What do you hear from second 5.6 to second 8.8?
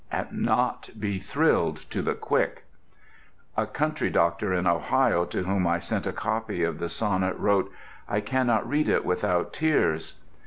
I sent a copy of the sonnet wrote "I cannot